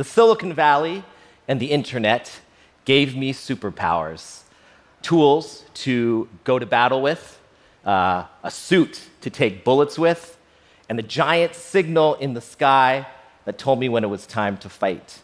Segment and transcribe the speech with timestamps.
[0.00, 1.04] The Silicon Valley
[1.46, 2.40] and the internet
[2.86, 4.44] gave me superpowers
[5.02, 7.38] tools to go to battle with,
[7.84, 10.38] uh, a suit to take bullets with,
[10.88, 13.06] and a giant signal in the sky
[13.44, 15.20] that told me when it was time to fight.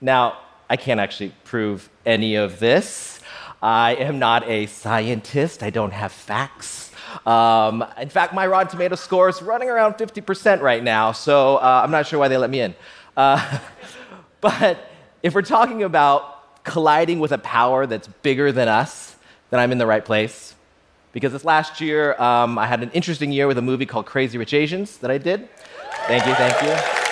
[0.00, 0.38] Now,
[0.70, 3.18] I can't actually prove any of this.
[3.60, 6.92] I am not a scientist, I don't have facts.
[7.26, 11.80] Um, in fact, my Rotten Tomato score is running around 50% right now, so uh,
[11.82, 12.76] I'm not sure why they let me in.
[13.16, 13.58] Uh,
[14.40, 14.78] but
[15.22, 19.16] if we're talking about colliding with a power that's bigger than us,
[19.50, 20.54] then I'm in the right place.
[21.12, 24.36] Because this last year, um, I had an interesting year with a movie called Crazy
[24.36, 25.48] Rich Asians that I did.
[26.06, 27.04] Thank you, thank you.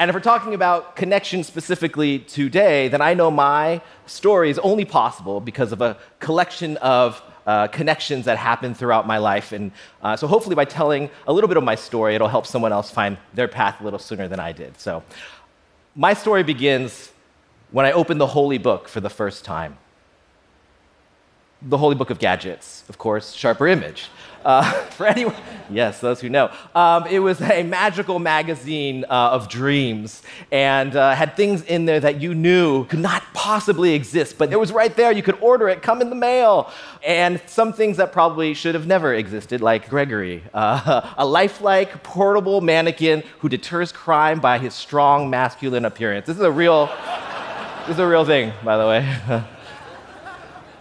[0.00, 4.86] And if we're talking about connection specifically today, then I know my story is only
[4.86, 9.52] possible because of a collection of uh, connections that happen throughout my life.
[9.52, 9.72] And
[10.02, 12.90] uh, so hopefully, by telling a little bit of my story, it'll help someone else
[12.90, 14.78] find their path a little sooner than I did.
[14.78, 15.02] So,
[15.94, 17.10] my story begins
[17.70, 19.76] when I opened the Holy Book for the first time.
[21.62, 24.08] The Holy Book of Gadgets, of course, Sharper Image.
[24.42, 25.34] Uh, for anyone,
[25.68, 26.50] yes, those who know.
[26.74, 32.00] Um, it was a magical magazine uh, of dreams and uh, had things in there
[32.00, 35.12] that you knew could not possibly exist, but it was right there.
[35.12, 36.70] You could order it, come in the mail.
[37.04, 42.62] And some things that probably should have never existed, like Gregory, uh, a lifelike, portable
[42.62, 46.26] mannequin who deters crime by his strong masculine appearance.
[46.26, 46.86] This is a real,
[47.80, 49.44] this is a real thing, by the way.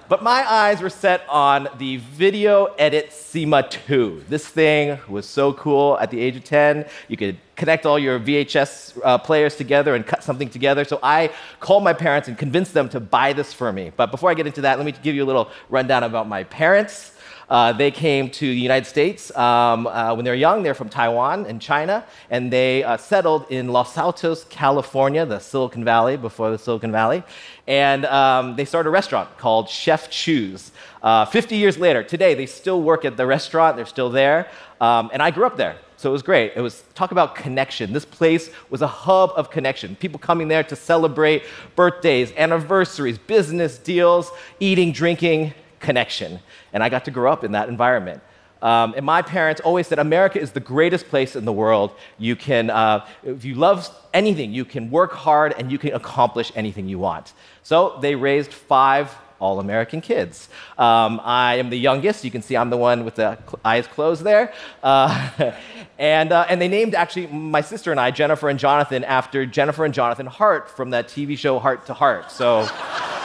[0.09, 4.23] But my eyes were set on the Video Edit Syma 2.
[4.27, 6.88] This thing was so cool at the age of 10.
[7.09, 10.83] You could connect all your VHS uh, players together and cut something together.
[10.83, 13.91] So I called my parents and convinced them to buy this for me.
[13.95, 16.43] But before I get into that, let me give you a little rundown about my
[16.45, 17.11] parents.
[17.50, 20.61] Uh, they came to the United States um, uh, when they were young.
[20.61, 25.83] They're from Taiwan and China, and they uh, settled in Los Altos, California, the Silicon
[25.83, 27.23] Valley before the Silicon Valley.
[27.67, 30.71] And um, they started a restaurant called Chef Chu's.
[31.02, 34.48] Uh, 50 years later, today, they still work at the restaurant, they're still there.
[34.80, 35.77] Um, and I grew up there.
[35.98, 36.54] So it was great.
[36.55, 37.92] It was talk about connection.
[37.92, 39.98] This place was a hub of connection.
[39.98, 41.43] People coming there to celebrate
[41.76, 46.39] birthdays, anniversaries, business deals, eating, drinking, connection.
[46.73, 48.21] And I got to grow up in that environment.
[48.61, 51.91] Um, and my parents always said, America is the greatest place in the world.
[52.17, 56.51] You can, uh, if you love anything, you can work hard and you can accomplish
[56.55, 57.33] anything you want.
[57.63, 60.49] So they raised five all American kids.
[60.77, 62.25] Um, I am the youngest.
[62.25, 64.53] You can see I'm the one with the eyes closed there.
[64.83, 65.53] Uh,
[65.97, 69.85] and, uh, and they named actually my sister and I, Jennifer and Jonathan, after Jennifer
[69.85, 72.31] and Jonathan Hart from that TV show Hart to Hart.
[72.31, 72.67] So.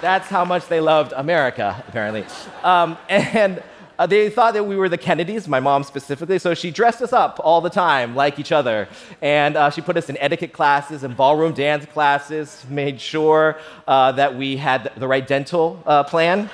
[0.00, 2.24] That's how much they loved America, apparently.
[2.62, 3.62] Um, and
[3.98, 7.12] uh, they thought that we were the Kennedys, my mom specifically, so she dressed us
[7.12, 8.88] up all the time like each other.
[9.20, 14.12] And uh, she put us in etiquette classes and ballroom dance classes, made sure uh,
[14.12, 16.48] that we had the right dental uh, plan.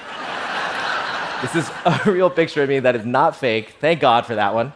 [1.41, 3.77] this is a real picture of me that is not fake.
[3.81, 4.73] Thank God for that one.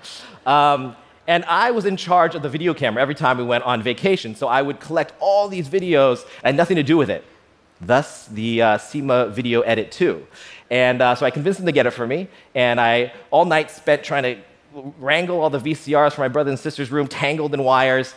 [0.46, 0.94] Um,
[1.26, 4.36] and I was in charge of the video camera every time we went on vacation.
[4.36, 7.24] So I would collect all these videos and nothing to do with it
[7.80, 10.26] thus the uh, Syma Video Edit 2.
[10.70, 13.70] And uh, so I convinced them to get it for me, and I all night
[13.70, 14.36] spent trying to
[14.98, 18.14] wrangle all the VCRs from my brother and sister's room, tangled in wires,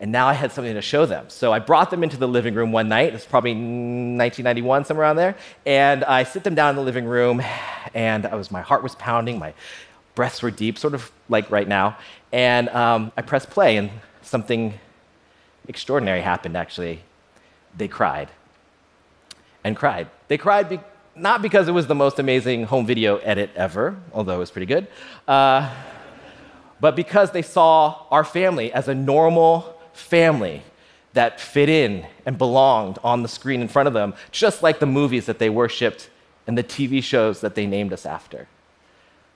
[0.00, 1.24] and now I had something to show them.
[1.28, 5.16] So I brought them into the living room one night, it's probably 1991, somewhere around
[5.16, 5.36] there,
[5.66, 7.42] and I sit them down in the living room,
[7.94, 9.54] and I was, my heart was pounding, my
[10.14, 11.96] breaths were deep, sort of like right now,
[12.32, 13.90] and um, I pressed play, and
[14.22, 14.78] something
[15.66, 17.00] extraordinary happened actually.
[17.76, 18.28] They cried
[19.64, 20.08] and cried.
[20.28, 20.80] They cried be-
[21.14, 24.66] not because it was the most amazing home video edit ever, although it was pretty
[24.66, 24.86] good,
[25.26, 25.72] uh,
[26.80, 30.62] but because they saw our family as a normal family
[31.14, 34.86] that fit in and belonged on the screen in front of them, just like the
[34.86, 36.10] movies that they worshiped
[36.46, 38.46] and the TV shows that they named us after.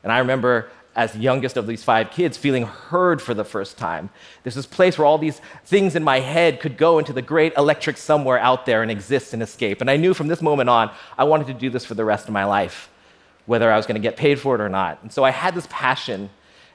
[0.04, 3.78] And I remember as the youngest of these five kids, feeling heard for the first
[3.78, 4.10] time.
[4.42, 7.54] There's this place where all these things in my head could go into the great
[7.56, 9.80] electric somewhere out there and exist and escape.
[9.80, 12.28] And I knew from this moment on, I wanted to do this for the rest
[12.28, 12.90] of my life,
[13.46, 15.02] whether I was going to get paid for it or not.
[15.02, 16.28] And so I had this passion,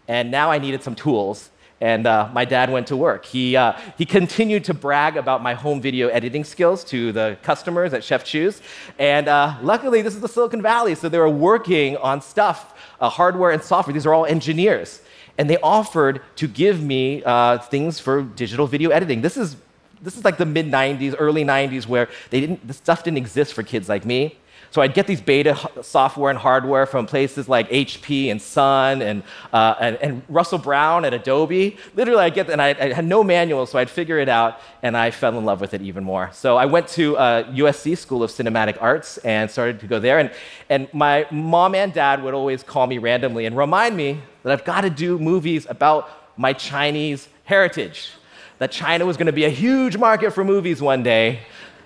[0.08, 1.52] and now I needed some tools.
[1.80, 3.24] And uh, my dad went to work.
[3.24, 7.94] He, uh, he continued to brag about my home video editing skills to the customers
[7.94, 8.64] at Chef Chu's.
[8.98, 13.10] And uh, luckily, this is the Silicon Valley, so they were working on stuff uh,
[13.10, 13.94] hardware and software.
[13.94, 15.02] These are all engineers.
[15.38, 19.22] And they offered to give me uh, things for digital video editing.
[19.22, 19.56] This is,
[20.02, 23.54] this is like the mid 90s, early 90s, where they didn't, this stuff didn't exist
[23.54, 24.38] for kids like me.
[24.78, 29.24] So I'd get these beta software and hardware from places like HP and Sun and,
[29.52, 31.78] uh, and, and, Russell Brown at Adobe.
[31.96, 34.96] Literally, I'd get, and I, I, had no manual, so I'd figure it out, and
[34.96, 36.30] I fell in love with it even more.
[36.32, 40.20] So I went to uh, USC School of Cinematic Arts and started to go there.
[40.20, 40.30] And,
[40.70, 44.64] and my mom and dad would always call me randomly and remind me that I've
[44.64, 48.12] got to do movies about my Chinese heritage,
[48.60, 51.40] that China was going to be a huge market for movies one day.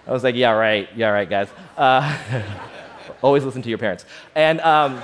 [0.05, 1.47] I was like, yeah, right, yeah, right, guys.
[1.77, 2.59] Uh,
[3.21, 4.06] always listen to your parents.
[4.35, 5.01] And um,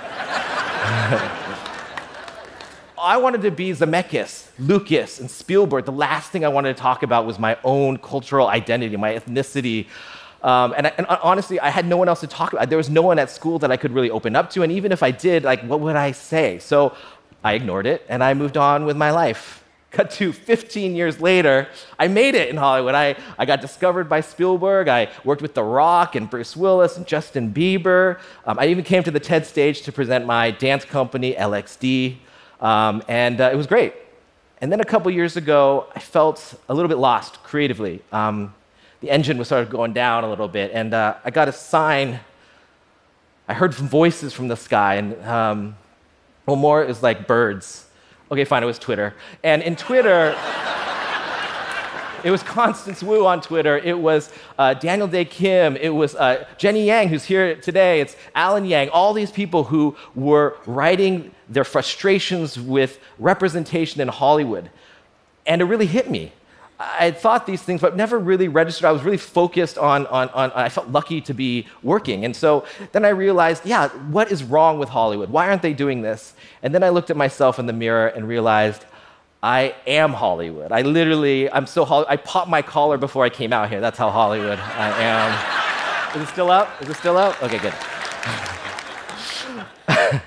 [3.00, 5.86] I wanted to be Zemeckis, Lucas, and Spielberg.
[5.86, 9.88] The last thing I wanted to talk about was my own cultural identity, my ethnicity.
[10.42, 12.70] Um, and, and, honestly, I had no one else to talk about.
[12.70, 14.64] There was no one at school that I could really open up to.
[14.64, 16.60] And even if I did, like, what would I say?
[16.60, 16.96] So
[17.44, 19.64] I ignored it and I moved on with my life.
[19.90, 22.94] Cut to 15 years later, I made it in Hollywood.
[22.94, 24.90] I, I got discovered by Spielberg.
[24.90, 28.20] I worked with The Rock and Bruce Willis and Justin Bieber.
[28.46, 32.18] Um, I even came to the TED stage to present my dance company, LXD.
[32.60, 33.94] Um, and uh, it was great.
[34.60, 38.02] And then a couple years ago, I felt a little bit lost creatively.
[38.12, 38.54] Um,
[39.00, 41.52] the engine was sort of going down a little bit, and uh, I got a
[41.52, 42.20] sign.
[43.48, 45.78] I heard voices from the sky, and um,
[46.46, 47.87] well, more is like birds
[48.30, 49.14] Okay, fine, it was Twitter.
[49.44, 50.36] And in Twitter,
[52.26, 53.78] it was Constance Wu on Twitter.
[53.78, 55.78] It was uh, Daniel Dae Kim.
[55.78, 58.02] It was uh, Jenny Yang, who's here today.
[58.02, 58.90] It's Alan Yang.
[58.90, 64.70] All these people who were writing their frustrations with representation in Hollywood.
[65.46, 66.34] And it really hit me.
[66.80, 68.86] I had thought these things, but never really registered.
[68.86, 72.24] I was really focused on, on, on, I felt lucky to be working.
[72.24, 75.32] And so then I realized, yeah, what is wrong with Hollywood?
[75.32, 76.36] Why aren't they doing this?
[76.62, 78.86] And then I looked at myself in the mirror and realized,
[79.42, 80.72] I am Hollywood.
[80.72, 82.12] I literally, I'm so, Hollywood.
[82.12, 83.82] I popped my collar before I came out here.
[83.82, 86.16] That's how Hollywood I am.
[86.16, 86.70] Is it still up?
[86.82, 87.42] Is it still up?
[87.42, 87.74] Okay, good.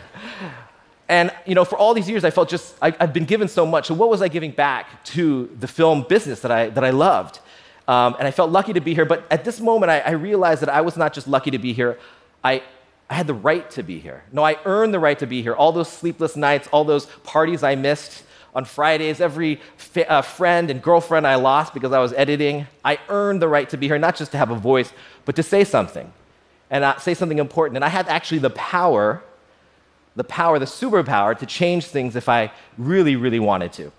[1.10, 3.66] And you know, for all these years, I felt just I, have been given so
[3.66, 3.88] much.
[3.88, 7.40] So what was I giving back to the film business that I that I loved?
[7.88, 9.04] Um, and I felt lucky to be here.
[9.04, 11.72] But at this moment, I, I, realized that I was not just lucky to be
[11.72, 11.98] here.
[12.44, 12.62] I
[13.10, 14.22] I had the right to be here.
[14.30, 15.52] No, I earned the right to be here.
[15.52, 18.22] All those sleepless nights, all those parties I missed
[18.54, 19.60] on Fridays, every
[20.08, 22.68] uh, friend and girlfriend I lost because I was editing.
[22.84, 24.92] I earned the right to be here, not just to have a voice,
[25.24, 26.12] but to say something
[26.70, 27.74] and uh, say something important.
[27.76, 29.24] And I had actually the power
[30.16, 33.92] the power, the superpower to change things if I really, really wanted to.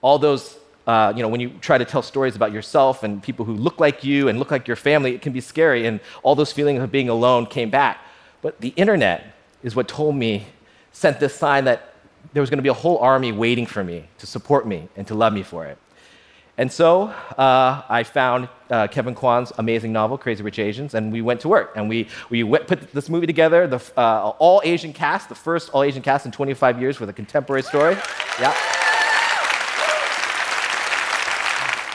[0.00, 0.56] All those,
[0.86, 3.80] uh, you know, when you try to tell stories about yourself and people who look
[3.80, 6.82] like you and look like your family, it can be scary, and all those feelings
[6.82, 7.98] of being alone came back.
[8.42, 10.46] But the internet is what told me,
[10.92, 11.94] sent this sign that
[12.32, 15.06] there was going to be a whole army waiting for me to support me and
[15.06, 15.78] to love me for it.
[16.58, 17.04] And so
[17.38, 21.48] uh, I found uh, Kevin Kwan's amazing novel, Crazy Rich Asians, and we went to
[21.48, 21.72] work.
[21.76, 25.70] And we, we went, put this movie together, the uh, all Asian cast, the first
[25.70, 27.96] all Asian cast in 25 years with a contemporary story.
[28.40, 28.77] Yeah.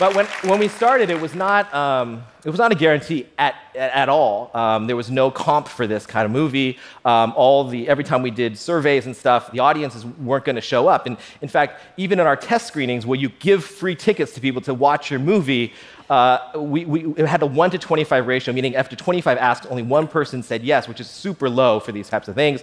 [0.04, 3.56] But when, when we started, it was not, um, it was not a guarantee at,
[3.74, 4.52] at, at all.
[4.54, 6.78] Um, there was no comp for this kind of movie.
[7.06, 10.62] Um, all the, every time we did surveys and stuff, the audiences weren't going to
[10.62, 11.06] show up.
[11.06, 14.62] And in fact, even in our test screenings, where you give free tickets to people
[14.64, 15.72] to watch your movie,
[16.14, 20.44] uh, we, had a 1 to 25 ratio, meaning after 25 asked, only one person
[20.44, 22.62] said yes, which is super low for these types of things.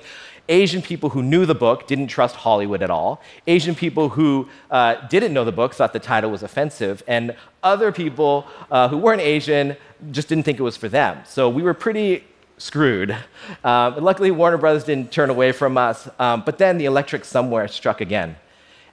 [0.49, 3.21] Asian people who knew the book didn't trust Hollywood at all.
[3.49, 7.03] Asian people who uh, didn't know the book thought the title was offensive.
[7.09, 9.77] And other people uh, who weren't Asian
[10.13, 11.19] just didn't think it was for them.
[11.27, 12.23] So we were pretty
[12.57, 13.17] screwed.
[13.65, 16.09] Um, luckily, Warner Brothers didn't turn away from us.
[16.21, 18.37] Um, but then the electric somewhere struck again.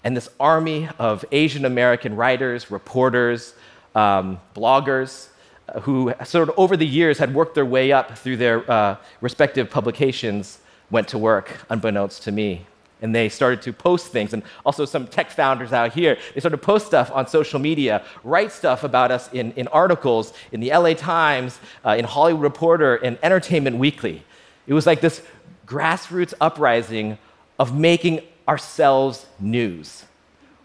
[0.03, 3.53] And this army of Asian American writers, reporters,
[3.97, 5.29] um, bloggers,
[5.67, 8.95] uh, who sort of over the years had worked their way up through their uh,
[9.21, 10.59] respective publications
[10.91, 12.65] went to work unbeknownst to me.
[13.01, 16.57] And they started to post things, and also some tech founders out here, they started
[16.57, 20.69] to post stuff on social media, write stuff about us in, in articles in the
[20.69, 24.23] LA Times, uh, in Hollywood Reporter, in Entertainment Weekly.
[24.65, 25.21] It was like this
[25.67, 27.17] grassroots uprising
[27.59, 30.03] of making ourselves news.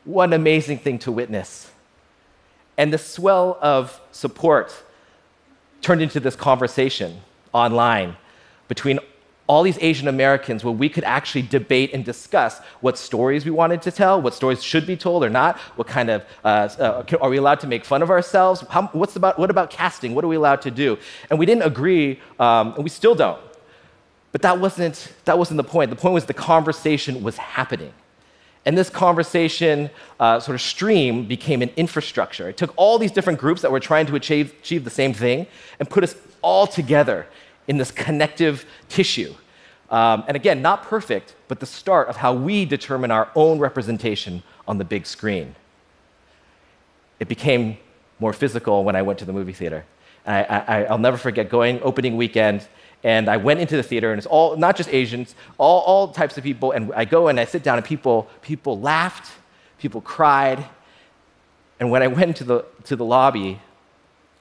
[0.05, 1.71] What an amazing thing to witness.
[2.77, 4.83] And the swell of support
[5.81, 7.21] turned into this conversation
[7.53, 8.17] online
[8.69, 8.99] between
[9.47, 13.83] all these Asian Americans where we could actually debate and discuss what stories we wanted
[13.83, 17.29] to tell, what stories should be told or not, what kind of, uh, uh, are
[17.29, 18.65] we allowed to make fun of ourselves?
[18.71, 20.15] How, what's about, what about casting?
[20.15, 20.97] What are we allowed to do?
[21.29, 23.41] And we didn't agree, um, and we still don't.
[24.31, 25.91] But that wasn't, that wasn't the point.
[25.91, 27.93] The point was the conversation was happening.
[28.65, 29.91] And this conversation
[30.21, 32.49] uh, sort of stream became an infrastructure.
[32.49, 35.47] It took all these different groups that were trying to achieve, achieve the same thing
[35.81, 37.27] and put us all together
[37.67, 39.35] in this connective tissue.
[39.91, 44.43] Um, and again, not perfect, but the start of how we determine our own representation
[44.67, 45.55] on the big screen.
[47.21, 47.79] It became
[48.19, 49.85] more physical when I went to the movie theater.
[50.25, 52.67] I, will never forget going opening weekend,
[53.05, 56.39] and I went into the theater, and it's all not just Asians, all, all types
[56.39, 56.73] of people.
[56.73, 59.33] And I go and I sit down, and people people laughed,
[59.79, 60.65] people cried,
[61.81, 63.61] and when I went into the to the lobby,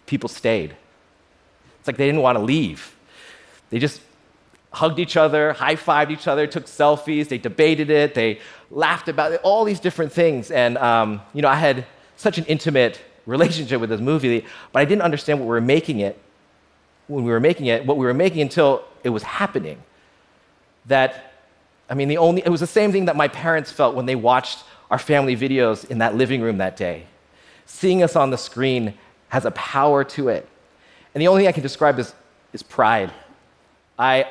[0.05, 0.75] people stayed.
[1.79, 2.95] It's like they didn't want to leave.
[3.71, 4.01] They just
[4.71, 8.39] hugged each other, high fived each other, took selfies, they debated it, they
[8.69, 10.49] laughed about it, all these different things.
[10.51, 14.85] And, um, you know, I had such an intimate relationship with this movie, but I
[14.85, 16.17] didn't understand what we were making it
[17.11, 19.81] when we were making it, what we were making until it was happening.
[20.85, 21.33] That,
[21.89, 24.15] I mean, the only, it was the same thing that my parents felt when they
[24.15, 27.05] watched our family videos in that living room that day.
[27.65, 28.93] Seeing us on the screen
[29.29, 30.47] has a power to it.
[31.13, 32.13] And the only thing I can describe is,
[32.53, 33.11] is pride.
[33.99, 34.27] I,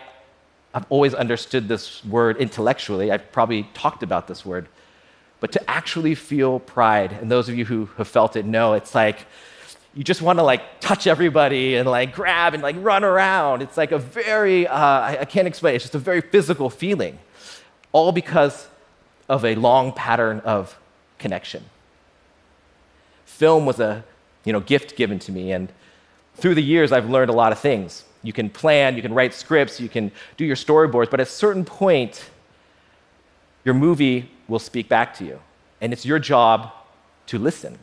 [0.73, 3.11] I've always understood this word intellectually.
[3.11, 4.69] I've probably talked about this word.
[5.41, 8.95] But to actually feel pride, and those of you who have felt it know, it's
[8.95, 9.27] like
[9.95, 13.63] you just want to like touch everybody and like grab and like run around.
[13.63, 17.19] It's like a very, uh, I, I can't explain, it's just a very physical feeling,
[17.93, 18.69] all because
[19.29, 20.79] of a long pattern of
[21.19, 21.65] connection.
[23.25, 24.05] Film was a
[24.45, 25.71] you know, gift given to me, and
[26.35, 28.05] through the years, I've learned a lot of things.
[28.23, 31.31] You can plan, you can write scripts, you can do your storyboards, but at a
[31.31, 32.31] certain point,
[33.65, 35.41] your movie will speak back to you.
[35.81, 36.73] And it's your job
[37.27, 37.79] to listen.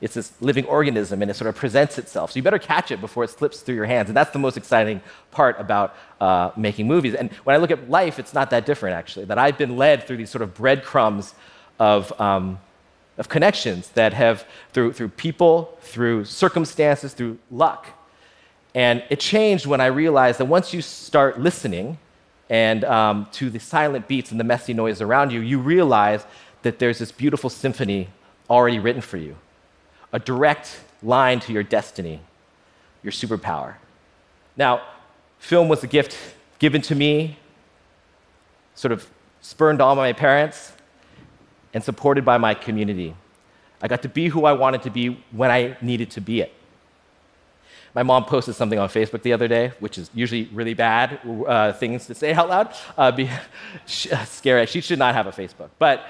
[0.00, 2.32] It's this living organism and it sort of presents itself.
[2.32, 4.08] So you better catch it before it slips through your hands.
[4.08, 5.00] And that's the most exciting
[5.30, 7.14] part about uh, making movies.
[7.14, 9.24] And when I look at life, it's not that different, actually.
[9.24, 11.34] That I've been led through these sort of breadcrumbs
[11.78, 12.60] of, um,
[13.16, 17.88] of connections that have, through, through people, through circumstances, through luck,
[18.74, 21.98] and it changed when I realized that once you start listening
[22.50, 26.24] and um, to the silent beats and the messy noise around you, you realize
[26.62, 28.08] that there's this beautiful symphony
[28.48, 29.36] already written for you,
[30.12, 32.20] a direct line to your destiny,
[33.02, 33.74] your superpower.
[34.56, 34.82] Now,
[35.38, 36.16] film was a gift
[36.58, 37.38] given to me,
[38.74, 39.08] sort of
[39.40, 40.72] spurned on by my parents,
[41.74, 43.14] and supported by my community.
[43.80, 46.52] I got to be who I wanted to be when I needed to be it.
[47.94, 51.72] My mom posted something on Facebook the other day, which is usually really bad uh,
[51.72, 52.74] things to say out loud.
[52.96, 53.28] Uh, be,
[54.12, 54.66] uh, scary.
[54.66, 55.70] She should not have a Facebook.
[55.78, 56.06] But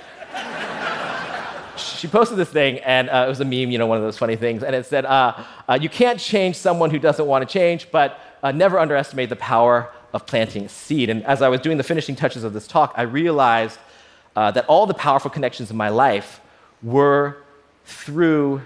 [1.79, 4.19] she posted this thing, and uh, it was a meme, you know, one of those
[4.19, 4.63] funny things.
[4.63, 8.21] And it said, uh, uh, You can't change someone who doesn't want to change, but
[8.55, 11.11] never underestimate the power of planting a seed.
[11.11, 13.79] And as I was doing the finishing touches of this talk, I realized
[14.35, 16.41] that all the powerful connections in my life
[16.83, 17.39] were
[17.85, 18.63] through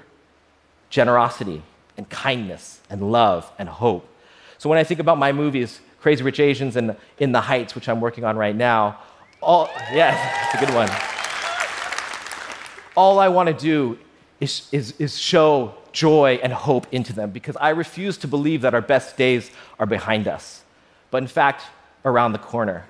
[0.91, 1.63] generosity
[1.97, 4.07] and kindness and love and hope.
[4.59, 7.89] So when I think about my movies, Crazy Rich Asians and In the Heights, which
[7.89, 8.99] I'm working on right now,
[9.41, 11.12] all, yeah, it's a good one.
[12.97, 13.99] All I want to do
[14.41, 18.75] is, is, is show joy and hope into them because I refuse to believe that
[18.75, 20.63] our best days are behind us,
[21.11, 21.65] but in fact,
[22.05, 22.87] around the corner.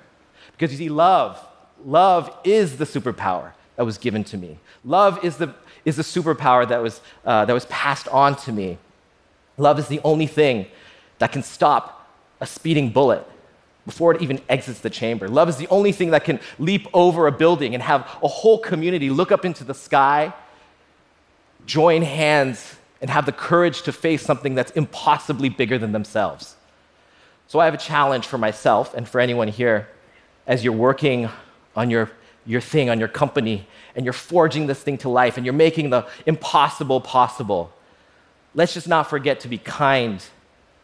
[0.51, 1.39] Because you see, love,
[1.85, 4.59] love is the superpower that was given to me.
[4.83, 5.53] Love is the,
[5.85, 8.77] is the superpower that was, uh, that was passed on to me.
[9.57, 10.65] Love is the only thing
[11.19, 12.09] that can stop
[12.41, 13.25] a speeding bullet
[13.85, 15.27] before it even exits the chamber.
[15.27, 18.57] Love is the only thing that can leap over a building and have a whole
[18.57, 20.33] community look up into the sky,
[21.65, 26.55] join hands, and have the courage to face something that's impossibly bigger than themselves.
[27.47, 29.89] So I have a challenge for myself and for anyone here
[30.47, 31.29] as you're working
[31.75, 32.09] on your,
[32.45, 35.89] your thing, on your company, and you're forging this thing to life, and you're making
[35.89, 37.73] the impossible possible
[38.55, 40.23] let's just not forget to be kind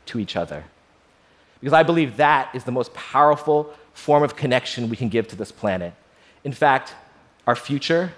[0.07, 0.65] to each other.
[1.59, 5.35] Because I believe that is the most powerful form of connection we can give to
[5.35, 5.93] this planet.
[6.43, 6.93] In fact,
[7.47, 8.13] our future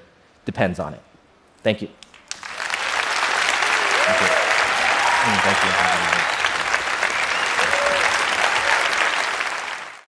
[0.45, 1.01] depends on it.
[1.63, 1.89] Thank you.
[4.05, 4.27] Thank you.
[5.41, 6.10] Thank you.